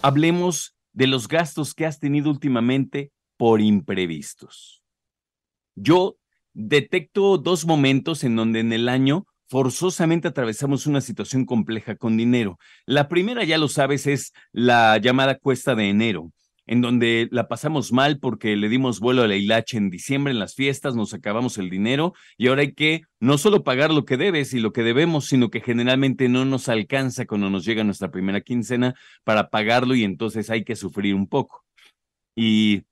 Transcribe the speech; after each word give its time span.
Hablemos 0.03 0.75
de 0.93 1.07
los 1.07 1.29
gastos 1.29 1.73
que 1.73 1.87
has 1.87 2.01
tenido 2.01 2.31
últimamente 2.31 3.13
por 3.37 3.61
imprevistos. 3.61 4.83
Yo 5.77 6.17
detecto 6.53 7.39
dos 7.39 7.65
momentos 7.65 8.25
en 8.25 8.35
donde 8.35 8.59
en 8.59 8.73
el 8.73 8.89
año 8.89 9.29
forzosamente 9.47 10.27
atravesamos 10.27 10.89
una 10.89 11.01
situación 11.01 11.45
compleja 11.45 11.95
con 11.95 12.17
dinero. 12.17 12.59
La 12.87 13.07
primera, 13.07 13.45
ya 13.45 13.57
lo 13.57 13.69
sabes, 13.69 14.09
es 14.09 14.33
la 14.51 14.99
llamada 14.99 15.39
cuesta 15.39 15.77
de 15.77 15.89
enero 15.89 16.33
en 16.69 16.83
donde 16.83 17.29
la 17.33 17.49
pasamos 17.49 17.93
mal 17.93 18.19
porque 18.19 18.55
le 18.55 18.69
dimos 18.69 19.01
vuelo 19.01 19.23
a 19.23 19.27
la 19.27 19.37
hilacha 19.37 19.79
en 19.79 19.89
diciembre 19.89 20.33
en 20.33 20.39
las 20.39 20.55
fiestas, 20.55 20.95
nos 20.95 21.15
acabamos 21.15 21.57
el 21.57 21.71
dinero 21.71 22.13
y 22.37 22.49
ahora 22.49 22.61
hay 22.61 22.75
que 22.75 23.03
no 23.21 23.39
solo 23.39 23.65
pagar 23.65 23.91
lo 23.91 24.05
que 24.05 24.19
debes 24.19 24.53
y 24.53 24.61
lo 24.61 24.73
que 24.73 24.83
debemos, 24.83 25.25
sino 25.27 25.49
que 25.49 25.61
generalmente 25.61 26.29
no 26.29 26.45
nos 26.45 26.69
alcanza 26.69 27.27
cuando 27.27 27.49
nos 27.49 27.65
llega 27.65 27.85
nuestra 27.85 28.11
primera 28.11 28.43
quincena 28.43 28.95
para 29.25 29.49
pagarlo 29.49 29.95
y 29.95 30.05
entonces 30.05 30.51
hay 30.51 30.63
que 30.63 30.77
sufrir 30.77 31.15
un 31.15 31.27
poco. 31.27 31.65
Y 32.37 32.83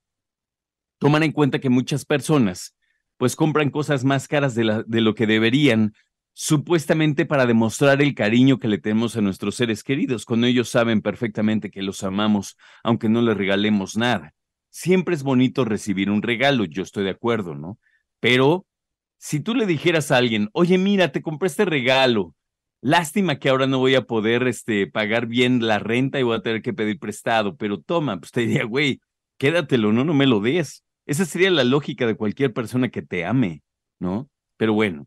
toman 0.98 1.22
en 1.22 1.32
cuenta 1.32 1.58
que 1.58 1.68
muchas 1.68 2.06
personas 2.06 2.74
pues 3.18 3.36
compran 3.36 3.70
cosas 3.70 4.04
más 4.04 4.26
caras 4.26 4.54
de, 4.54 4.84
de 4.86 5.00
lo 5.02 5.14
que 5.14 5.26
deberían 5.26 5.92
supuestamente 6.38 7.24
para 7.24 7.46
demostrar 7.46 8.02
el 8.02 8.14
cariño 8.14 8.58
que 8.58 8.68
le 8.68 8.76
tenemos 8.76 9.16
a 9.16 9.22
nuestros 9.22 9.54
seres 9.54 9.82
queridos, 9.82 10.26
cuando 10.26 10.46
ellos 10.46 10.68
saben 10.68 11.00
perfectamente 11.00 11.70
que 11.70 11.80
los 11.80 12.04
amamos, 12.04 12.58
aunque 12.84 13.08
no 13.08 13.22
les 13.22 13.38
regalemos 13.38 13.96
nada. 13.96 14.34
Siempre 14.68 15.14
es 15.14 15.22
bonito 15.22 15.64
recibir 15.64 16.10
un 16.10 16.20
regalo, 16.20 16.66
yo 16.66 16.82
estoy 16.82 17.04
de 17.04 17.10
acuerdo, 17.10 17.54
¿no? 17.54 17.78
Pero 18.20 18.66
si 19.16 19.40
tú 19.40 19.54
le 19.54 19.64
dijeras 19.64 20.10
a 20.10 20.18
alguien, 20.18 20.50
oye, 20.52 20.76
mira, 20.76 21.10
te 21.10 21.22
compré 21.22 21.46
este 21.46 21.64
regalo, 21.64 22.34
lástima 22.82 23.38
que 23.38 23.48
ahora 23.48 23.66
no 23.66 23.78
voy 23.78 23.94
a 23.94 24.02
poder 24.02 24.46
este, 24.46 24.86
pagar 24.86 25.28
bien 25.28 25.66
la 25.66 25.78
renta 25.78 26.20
y 26.20 26.22
voy 26.22 26.36
a 26.36 26.42
tener 26.42 26.60
que 26.60 26.74
pedir 26.74 26.98
prestado, 26.98 27.56
pero 27.56 27.80
toma, 27.80 28.18
pues 28.20 28.30
te 28.32 28.42
diría, 28.42 28.64
güey, 28.64 29.00
quédatelo, 29.38 29.90
no, 29.90 30.04
no 30.04 30.12
me 30.12 30.26
lo 30.26 30.40
des. 30.40 30.84
Esa 31.06 31.24
sería 31.24 31.50
la 31.50 31.64
lógica 31.64 32.06
de 32.06 32.14
cualquier 32.14 32.52
persona 32.52 32.90
que 32.90 33.00
te 33.00 33.24
ame, 33.24 33.62
¿no? 33.98 34.28
Pero 34.58 34.74
bueno, 34.74 35.06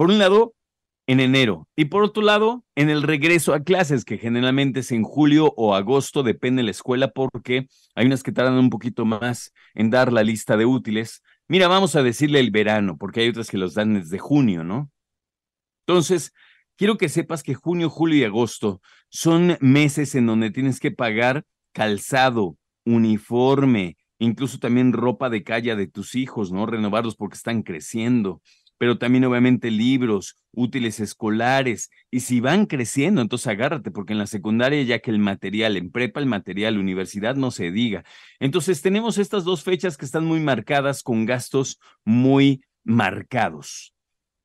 por 0.00 0.08
un 0.08 0.18
lado, 0.18 0.54
en 1.10 1.18
enero 1.18 1.66
y 1.74 1.86
por 1.86 2.04
otro 2.04 2.22
lado, 2.22 2.64
en 2.76 2.88
el 2.88 3.02
regreso 3.02 3.52
a 3.52 3.64
clases, 3.64 4.04
que 4.04 4.16
generalmente 4.16 4.78
es 4.78 4.92
en 4.92 5.02
julio 5.02 5.52
o 5.56 5.74
agosto, 5.74 6.22
depende 6.22 6.60
de 6.60 6.66
la 6.66 6.70
escuela, 6.70 7.10
porque 7.10 7.66
hay 7.96 8.06
unas 8.06 8.22
que 8.22 8.30
tardan 8.30 8.54
un 8.54 8.70
poquito 8.70 9.04
más 9.04 9.52
en 9.74 9.90
dar 9.90 10.12
la 10.12 10.22
lista 10.22 10.56
de 10.56 10.66
útiles. 10.66 11.20
Mira, 11.48 11.66
vamos 11.66 11.96
a 11.96 12.04
decirle 12.04 12.38
el 12.38 12.52
verano, 12.52 12.96
porque 12.96 13.22
hay 13.22 13.28
otras 13.28 13.50
que 13.50 13.58
los 13.58 13.74
dan 13.74 13.94
desde 13.94 14.18
junio, 14.18 14.62
¿no? 14.62 14.88
Entonces, 15.84 16.32
quiero 16.76 16.96
que 16.96 17.08
sepas 17.08 17.42
que 17.42 17.54
junio, 17.54 17.90
julio 17.90 18.18
y 18.18 18.24
agosto 18.24 18.80
son 19.08 19.58
meses 19.60 20.14
en 20.14 20.26
donde 20.26 20.52
tienes 20.52 20.78
que 20.78 20.92
pagar 20.92 21.44
calzado, 21.72 22.56
uniforme, 22.84 23.96
incluso 24.20 24.60
también 24.60 24.92
ropa 24.92 25.28
de 25.28 25.42
calle 25.42 25.74
de 25.74 25.88
tus 25.88 26.14
hijos, 26.14 26.52
¿no? 26.52 26.66
Renovarlos 26.66 27.16
porque 27.16 27.34
están 27.34 27.64
creciendo 27.64 28.42
pero 28.80 28.96
también 28.96 29.26
obviamente 29.26 29.70
libros, 29.70 30.36
útiles 30.52 31.00
escolares, 31.00 31.90
y 32.10 32.20
si 32.20 32.40
van 32.40 32.64
creciendo, 32.64 33.20
entonces 33.20 33.46
agárrate, 33.48 33.90
porque 33.90 34.14
en 34.14 34.18
la 34.18 34.26
secundaria 34.26 34.82
ya 34.84 35.00
que 35.00 35.10
el 35.10 35.18
material, 35.18 35.76
en 35.76 35.90
prepa 35.90 36.18
el 36.18 36.24
material, 36.24 36.78
universidad 36.78 37.36
no 37.36 37.50
se 37.50 37.70
diga. 37.72 38.04
Entonces 38.38 38.80
tenemos 38.80 39.18
estas 39.18 39.44
dos 39.44 39.62
fechas 39.64 39.98
que 39.98 40.06
están 40.06 40.24
muy 40.24 40.40
marcadas 40.40 41.02
con 41.02 41.26
gastos 41.26 41.78
muy 42.06 42.64
marcados. 42.82 43.92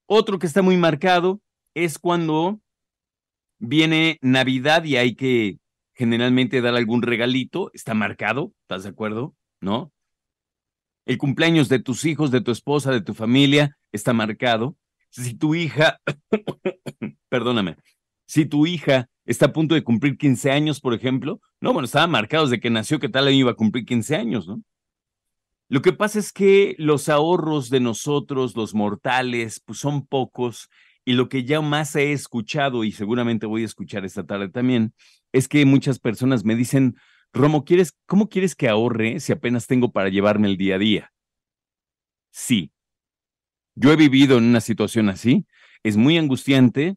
Otro 0.06 0.38
que 0.38 0.48
está 0.48 0.62
muy 0.62 0.76
marcado 0.76 1.40
es 1.74 1.98
cuando 1.98 2.60
viene 3.58 4.20
Navidad 4.22 4.84
y 4.84 4.98
hay 4.98 5.16
que 5.16 5.60
generalmente 5.94 6.60
dar 6.60 6.76
algún 6.76 7.04
regalito, 7.04 7.72
está 7.74 7.94
marcado, 7.94 8.52
¿estás 8.64 8.84
de 8.84 8.90
acuerdo? 8.90 9.34
¿No? 9.62 9.94
El 11.06 11.18
cumpleaños 11.18 11.70
de 11.70 11.80
tus 11.80 12.06
hijos, 12.06 12.32
de 12.32 12.42
tu 12.42 12.52
esposa, 12.52 12.92
de 12.92 13.02
tu 13.02 13.14
familia, 13.14 13.78
está 13.92 14.14
marcado. 14.14 14.76
Si 15.10 15.36
tu 15.36 15.56
hija, 15.56 16.00
perdóname, 17.30 17.78
si 18.26 18.46
tu 18.46 18.66
hija 18.66 19.08
está 19.26 19.48
a 19.48 19.54
punto 19.54 19.76
de 19.76 19.84
cumplir 19.84 20.18
15 20.18 20.52
años, 20.52 20.82
por 20.82 20.94
ejemplo, 20.94 21.40
no, 21.62 21.74
bueno, 21.74 21.86
estaba 21.86 22.08
marcado 22.08 22.46
desde 22.46 22.60
que 22.60 22.70
nació 22.70 23.00
que 23.00 23.10
tal 23.10 23.28
año 23.28 23.38
iba 23.38 23.52
a 23.52 23.56
cumplir 23.56 23.86
15 23.86 24.16
años, 24.16 24.48
¿no? 24.48 24.62
Lo 25.68 25.82
que 25.82 25.94
pasa 25.94 26.20
es 26.20 26.32
que 26.32 26.76
los 26.78 27.10
ahorros 27.10 27.70
de 27.70 27.80
nosotros, 27.80 28.56
los 28.56 28.76
mortales, 28.76 29.62
pues 29.66 29.80
son 29.80 30.06
pocos 30.06 30.70
y 31.06 31.14
lo 31.14 31.28
que 31.28 31.44
ya 31.44 31.62
más 31.62 31.96
he 31.96 32.12
escuchado 32.12 32.84
y 32.84 32.92
seguramente 32.92 33.48
voy 33.48 33.64
a 33.64 33.66
escuchar 33.66 34.06
esta 34.06 34.26
tarde 34.26 34.50
también, 34.50 34.94
es 35.32 35.48
que 35.48 35.66
muchas 35.66 36.00
personas 36.00 36.46
me 36.46 36.56
dicen, 36.56 36.98
Romo, 37.36 37.66
¿quieres, 37.66 37.98
¿cómo 38.06 38.30
quieres 38.30 38.56
que 38.56 38.70
ahorre 38.70 39.20
si 39.20 39.34
apenas 39.34 39.68
tengo 39.68 39.92
para 39.92 40.08
llevarme 40.08 40.48
el 40.48 40.56
día 40.56 40.76
a 40.76 40.80
día? 40.80 41.14
Sí. 42.32 42.72
Yo 43.76 43.92
he 43.92 43.98
vivido 43.98 44.38
en 44.38 44.46
una 44.46 44.62
situación 44.62 45.10
así. 45.10 45.46
Es 45.84 45.98
muy 45.98 46.18
angustiante, 46.18 46.96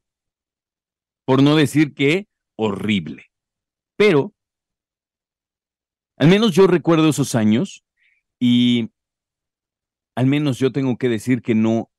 por 1.25 1.43
no 1.43 1.57
decir 1.57 1.93
que 1.93 2.29
horrible. 2.57 3.25
Pero, 3.97 4.33
al 6.17 6.29
menos 6.29 6.53
yo 6.53 6.69
recuerdo 6.69 7.09
esos 7.09 7.35
años 7.35 7.85
y 8.39 8.91
al 10.15 10.27
menos 10.27 10.61
yo 10.61 10.71
tengo 10.71 10.99
que 10.99 11.09
decir 11.09 11.43
que 11.43 11.57
no, 11.57 11.91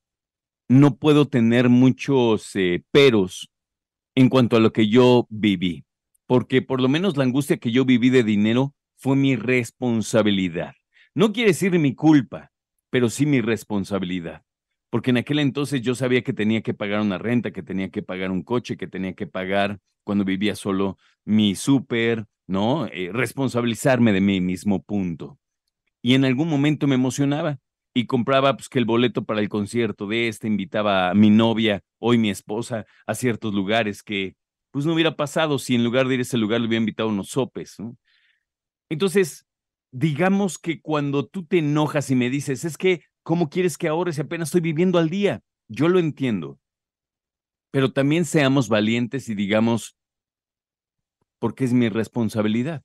no 0.69 0.95
puedo 0.95 1.27
tener 1.27 1.67
muchos 1.67 2.55
eh, 2.55 2.85
peros 2.91 3.51
en 4.15 4.29
cuanto 4.29 4.55
a 4.55 4.61
lo 4.61 4.71
que 4.71 4.87
yo 4.87 5.27
viví 5.29 5.83
porque 6.29 6.61
por 6.61 6.79
lo 6.79 6.89
menos 6.89 7.17
la 7.17 7.23
angustia 7.23 7.57
que 7.57 7.71
yo 7.71 7.85
viví 7.85 8.11
de 8.11 8.21
dinero 8.21 8.75
fue 8.97 9.15
mi 9.15 9.35
responsabilidad. 9.35 10.75
No 11.15 11.33
quiere 11.33 11.49
decir 11.49 11.71
mi 11.79 11.95
culpa, 11.95 12.51
pero 12.91 13.09
sí 13.09 13.25
mi 13.25 13.41
responsabilidad. 13.41 14.43
Porque 14.91 15.09
en 15.09 15.17
aquel 15.17 15.39
entonces 15.39 15.81
yo 15.81 15.95
sabía 15.95 16.21
que 16.21 16.31
tenía 16.31 16.61
que 16.61 16.75
pagar 16.75 17.01
una 17.01 17.17
renta, 17.17 17.49
que 17.49 17.63
tenía 17.63 17.89
que 17.89 18.03
pagar 18.03 18.29
un 18.29 18.43
coche, 18.43 18.77
que 18.77 18.85
tenía 18.85 19.13
que 19.13 19.25
pagar 19.25 19.79
cuando 20.03 20.23
vivía 20.23 20.53
solo 20.53 20.99
mi 21.25 21.55
súper, 21.55 22.27
¿no? 22.45 22.85
Eh, 22.85 23.09
responsabilizarme 23.11 24.13
de 24.13 24.21
mí 24.21 24.39
mismo, 24.39 24.83
punto. 24.83 25.39
Y 25.99 26.13
en 26.13 26.25
algún 26.25 26.47
momento 26.47 26.85
me 26.85 26.93
emocionaba 26.93 27.57
y 27.91 28.05
compraba 28.05 28.55
pues, 28.55 28.69
que 28.69 28.77
el 28.77 28.85
boleto 28.85 29.25
para 29.25 29.39
el 29.39 29.49
concierto 29.49 30.05
de 30.05 30.27
este, 30.27 30.45
invitaba 30.45 31.09
a 31.09 31.15
mi 31.15 31.31
novia, 31.31 31.81
hoy 31.97 32.19
mi 32.19 32.29
esposa, 32.29 32.85
a 33.07 33.15
ciertos 33.15 33.51
lugares 33.51 34.03
que 34.03 34.35
pues 34.71 34.85
no 34.85 34.93
hubiera 34.93 35.15
pasado 35.15 35.59
si 35.59 35.75
en 35.75 35.83
lugar 35.83 36.07
de 36.07 36.15
ir 36.15 36.19
a 36.19 36.23
ese 36.23 36.37
lugar 36.37 36.61
le 36.61 36.67
hubiera 36.67 36.81
invitado 36.81 37.09
unos 37.09 37.29
sopes. 37.29 37.77
Entonces, 38.89 39.47
digamos 39.91 40.57
que 40.59 40.81
cuando 40.81 41.27
tú 41.27 41.45
te 41.45 41.59
enojas 41.59 42.09
y 42.11 42.15
me 42.15 42.29
dices, 42.29 42.65
es 42.65 42.77
que, 42.77 43.03
¿cómo 43.23 43.49
quieres 43.49 43.77
que 43.77 43.87
ahora 43.87 44.11
si 44.11 44.21
apenas 44.21 44.49
estoy 44.49 44.61
viviendo 44.61 44.99
al 44.99 45.09
día? 45.09 45.41
Yo 45.67 45.87
lo 45.87 45.99
entiendo. 45.99 46.59
Pero 47.71 47.93
también 47.93 48.25
seamos 48.25 48.69
valientes 48.69 49.29
y 49.29 49.35
digamos, 49.35 49.95
porque 51.39 51.65
es 51.65 51.73
mi 51.73 51.89
responsabilidad. 51.89 52.83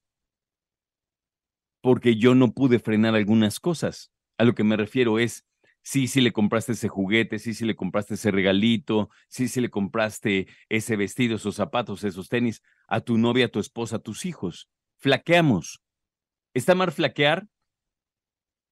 Porque 1.83 2.17
yo 2.17 2.35
no 2.35 2.53
pude 2.53 2.79
frenar 2.79 3.15
algunas 3.15 3.61
cosas. 3.61 4.11
A 4.39 4.45
lo 4.45 4.55
que 4.55 4.65
me 4.65 4.77
refiero 4.77 5.19
es, 5.19 5.45
sí, 5.85 6.09
sí 6.09 6.21
le 6.23 6.33
compraste 6.33 6.73
ese 6.73 6.89
juguete, 6.89 7.39
sí, 7.39 7.55
sí 7.55 7.65
le 7.65 7.77
compraste 7.77 8.15
ese 8.15 8.31
regalito, 8.31 9.11
sí, 9.29 9.47
sí 9.47 9.61
le 9.61 9.71
compraste 9.71 10.49
ese 10.69 10.97
vestido, 10.97 11.37
esos 11.37 11.55
zapatos, 11.55 12.03
esos 12.03 12.29
tenis 12.29 12.63
a 12.89 13.01
tu 13.01 13.19
novia, 13.19 13.47
a 13.47 13.51
tu 13.51 13.61
esposa, 13.61 13.97
a 13.97 14.01
tus 14.01 14.25
hijos. 14.25 14.69
Flaqueamos. 14.97 15.83
¿Está 16.55 16.75
mal 16.75 16.91
flaquear? 16.91 17.47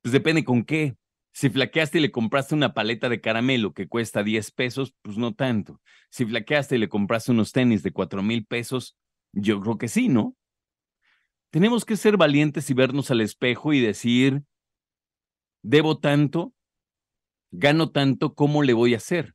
Pues 0.00 0.12
depende 0.12 0.42
con 0.42 0.64
qué. 0.64 0.96
Si 1.34 1.50
flaqueaste 1.50 1.98
y 1.98 2.02
le 2.02 2.10
compraste 2.10 2.54
una 2.54 2.74
paleta 2.74 3.08
de 3.08 3.20
caramelo 3.20 3.72
que 3.72 3.88
cuesta 3.88 4.22
10 4.22 4.50
pesos, 4.50 4.94
pues 5.02 5.16
no 5.16 5.34
tanto. 5.34 5.80
Si 6.10 6.24
flaqueaste 6.24 6.76
y 6.76 6.78
le 6.78 6.88
compraste 6.88 7.32
unos 7.32 7.52
tenis 7.52 7.82
de 7.82 7.92
4 7.92 8.22
mil 8.22 8.44
pesos, 8.46 8.96
yo 9.32 9.60
creo 9.60 9.78
que 9.78 9.88
sí, 9.88 10.08
¿no? 10.08 10.36
Tenemos 11.50 11.84
que 11.84 11.96
ser 11.96 12.16
valientes 12.16 12.70
y 12.70 12.74
vernos 12.74 13.10
al 13.10 13.20
espejo 13.20 13.74
y 13.74 13.80
decir, 13.80 14.42
debo 15.62 15.98
tanto, 15.98 16.54
gano 17.52 17.90
tanto, 17.90 18.34
¿cómo 18.34 18.62
le 18.62 18.72
voy 18.72 18.94
a 18.94 18.96
hacer? 18.96 19.34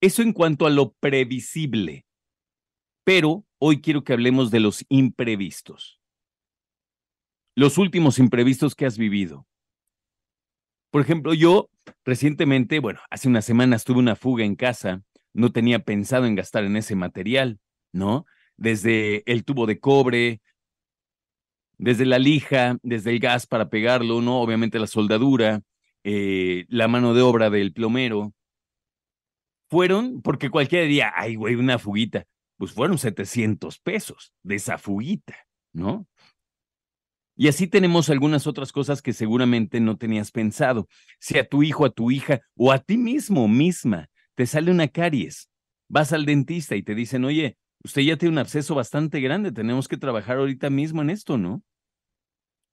Eso 0.00 0.22
en 0.22 0.32
cuanto 0.32 0.66
a 0.66 0.70
lo 0.70 0.92
previsible. 0.92 2.06
Pero 3.04 3.44
hoy 3.58 3.80
quiero 3.80 4.04
que 4.04 4.12
hablemos 4.12 4.50
de 4.50 4.60
los 4.60 4.84
imprevistos. 4.88 6.00
Los 7.54 7.76
últimos 7.76 8.18
imprevistos 8.18 8.74
que 8.74 8.86
has 8.86 8.96
vivido. 8.96 9.46
Por 10.90 11.02
ejemplo, 11.02 11.34
yo 11.34 11.68
recientemente, 12.04 12.78
bueno, 12.78 13.00
hace 13.10 13.28
unas 13.28 13.44
semanas 13.44 13.84
tuve 13.84 13.98
una 13.98 14.16
fuga 14.16 14.44
en 14.44 14.56
casa, 14.56 15.02
no 15.32 15.52
tenía 15.52 15.80
pensado 15.80 16.26
en 16.26 16.34
gastar 16.34 16.64
en 16.64 16.76
ese 16.76 16.94
material, 16.94 17.60
¿no? 17.92 18.26
Desde 18.56 19.22
el 19.30 19.44
tubo 19.44 19.66
de 19.66 19.80
cobre, 19.80 20.40
desde 21.78 22.04
la 22.04 22.18
lija, 22.18 22.78
desde 22.82 23.10
el 23.10 23.18
gas 23.18 23.46
para 23.46 23.68
pegarlo, 23.68 24.20
¿no? 24.20 24.40
Obviamente 24.40 24.78
la 24.78 24.86
soldadura, 24.86 25.62
eh, 26.04 26.64
la 26.68 26.88
mano 26.88 27.14
de 27.14 27.22
obra 27.22 27.50
del 27.50 27.72
plomero, 27.72 28.32
fueron, 29.72 30.20
porque 30.20 30.50
cualquiera 30.50 30.84
diría, 30.84 31.12
ay, 31.16 31.34
güey, 31.34 31.54
una 31.54 31.78
fuguita. 31.78 32.26
Pues 32.58 32.72
fueron 32.72 32.98
700 32.98 33.78
pesos 33.78 34.34
de 34.42 34.56
esa 34.56 34.76
fuguita, 34.76 35.34
¿no? 35.72 36.06
Y 37.34 37.48
así 37.48 37.66
tenemos 37.66 38.10
algunas 38.10 38.46
otras 38.46 38.70
cosas 38.70 39.00
que 39.00 39.14
seguramente 39.14 39.80
no 39.80 39.96
tenías 39.96 40.30
pensado. 40.30 40.88
Si 41.18 41.38
a 41.38 41.48
tu 41.48 41.62
hijo, 41.62 41.86
a 41.86 41.90
tu 41.90 42.10
hija 42.10 42.42
o 42.54 42.70
a 42.70 42.80
ti 42.80 42.98
mismo, 42.98 43.48
misma, 43.48 44.10
te 44.34 44.46
sale 44.46 44.70
una 44.70 44.88
caries, 44.88 45.50
vas 45.88 46.12
al 46.12 46.26
dentista 46.26 46.76
y 46.76 46.82
te 46.82 46.94
dicen, 46.94 47.24
oye, 47.24 47.56
usted 47.82 48.02
ya 48.02 48.18
tiene 48.18 48.34
un 48.34 48.38
absceso 48.38 48.74
bastante 48.74 49.20
grande, 49.20 49.52
tenemos 49.52 49.88
que 49.88 49.96
trabajar 49.96 50.36
ahorita 50.36 50.68
mismo 50.68 51.00
en 51.00 51.10
esto, 51.10 51.38
¿no? 51.38 51.62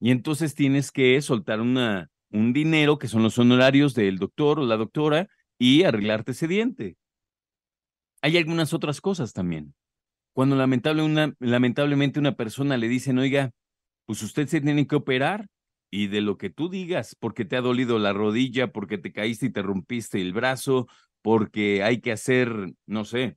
Y 0.00 0.10
entonces 0.10 0.54
tienes 0.54 0.92
que 0.92 1.20
soltar 1.22 1.60
una, 1.60 2.10
un 2.30 2.52
dinero, 2.52 2.98
que 2.98 3.08
son 3.08 3.22
los 3.22 3.38
honorarios 3.38 3.94
del 3.94 4.18
doctor 4.18 4.60
o 4.60 4.66
la 4.66 4.76
doctora, 4.76 5.28
y 5.58 5.82
arreglarte 5.82 6.32
ese 6.32 6.48
diente. 6.48 6.96
Hay 8.22 8.36
algunas 8.36 8.72
otras 8.72 9.00
cosas 9.00 9.32
también. 9.32 9.74
Cuando 10.32 10.56
lamentable 10.56 11.02
una, 11.02 11.34
lamentablemente 11.38 12.20
una 12.20 12.36
persona 12.36 12.76
le 12.76 12.88
dicen, 12.88 13.18
oiga, 13.18 13.50
pues 14.06 14.22
usted 14.22 14.46
se 14.46 14.60
tiene 14.60 14.86
que 14.86 14.96
operar 14.96 15.48
y 15.90 16.06
de 16.06 16.20
lo 16.20 16.38
que 16.38 16.50
tú 16.50 16.68
digas, 16.68 17.16
porque 17.18 17.44
te 17.44 17.56
ha 17.56 17.60
dolido 17.60 17.98
la 17.98 18.12
rodilla, 18.12 18.72
porque 18.72 18.96
te 18.98 19.12
caíste 19.12 19.46
y 19.46 19.50
te 19.50 19.62
rompiste 19.62 20.20
el 20.20 20.32
brazo, 20.32 20.86
porque 21.22 21.82
hay 21.82 22.00
que 22.00 22.12
hacer, 22.12 22.72
no 22.86 23.04
sé. 23.04 23.36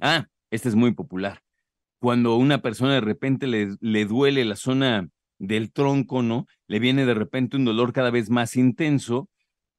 Ah, 0.00 0.26
este 0.50 0.68
es 0.68 0.74
muy 0.74 0.92
popular. 0.92 1.42
Cuando 2.00 2.36
una 2.36 2.62
persona 2.62 2.94
de 2.94 3.02
repente 3.02 3.46
le, 3.46 3.76
le 3.80 4.06
duele 4.06 4.44
la 4.46 4.56
zona 4.56 5.08
del 5.40 5.72
tronco, 5.72 6.22
¿no? 6.22 6.46
Le 6.68 6.78
viene 6.78 7.06
de 7.06 7.14
repente 7.14 7.56
un 7.56 7.64
dolor 7.64 7.92
cada 7.92 8.10
vez 8.10 8.30
más 8.30 8.56
intenso 8.56 9.28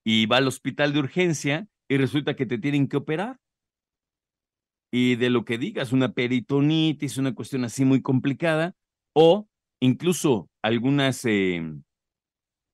y 0.03 0.25
va 0.25 0.37
al 0.37 0.47
hospital 0.47 0.91
de 0.91 0.99
urgencia 0.99 1.67
y 1.87 1.97
resulta 1.97 2.35
que 2.35 2.45
te 2.45 2.57
tienen 2.57 2.87
que 2.87 2.97
operar. 2.97 3.37
Y 4.91 5.15
de 5.15 5.29
lo 5.29 5.45
que 5.45 5.57
digas, 5.57 5.93
una 5.93 6.11
peritonitis, 6.11 7.17
una 7.17 7.33
cuestión 7.33 7.63
así 7.63 7.85
muy 7.85 8.01
complicada, 8.01 8.73
o 9.13 9.47
incluso 9.79 10.49
algunas 10.61 11.23
em, 11.25 11.83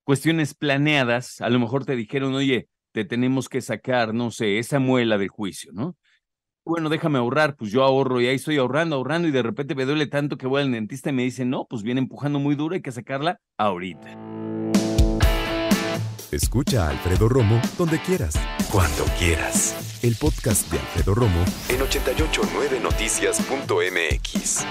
cuestiones 0.03 0.55
planeadas, 0.55 1.41
a 1.41 1.49
lo 1.49 1.59
mejor 1.59 1.85
te 1.85 1.95
dijeron, 1.95 2.33
oye, 2.33 2.69
te 2.93 3.05
tenemos 3.05 3.49
que 3.49 3.61
sacar, 3.61 4.13
no 4.13 4.31
sé, 4.31 4.57
esa 4.57 4.79
muela 4.79 5.17
del 5.17 5.29
juicio, 5.29 5.71
¿no? 5.73 5.97
Bueno, 6.67 6.89
déjame 6.89 7.17
ahorrar, 7.17 7.55
pues 7.55 7.71
yo 7.71 7.83
ahorro 7.83 8.19
y 8.19 8.27
ahí 8.27 8.35
estoy 8.35 8.57
ahorrando, 8.57 8.97
ahorrando 8.97 9.29
y 9.29 9.31
de 9.31 9.41
repente 9.41 9.73
me 9.73 9.85
duele 9.85 10.05
tanto 10.05 10.37
que 10.37 10.47
voy 10.47 10.61
al 10.61 10.69
dentista 10.71 11.11
y 11.11 11.13
me 11.13 11.23
dice, 11.23 11.45
no, 11.45 11.65
pues 11.69 11.81
viene 11.81 12.01
empujando 12.01 12.39
muy 12.39 12.55
duro, 12.55 12.75
hay 12.75 12.81
que 12.81 12.91
sacarla 12.91 13.39
ahorita. 13.57 14.19
Escucha 16.29 16.87
a 16.87 16.89
Alfredo 16.89 17.29
Romo 17.29 17.61
donde 17.77 17.99
quieras, 17.99 18.37
cuando 18.69 19.05
quieras. 19.17 20.01
El 20.03 20.17
podcast 20.17 20.69
de 20.69 20.77
Alfredo 20.77 21.15
Romo 21.15 21.45
en 21.69 21.79
889noticias.mx. 21.79 24.65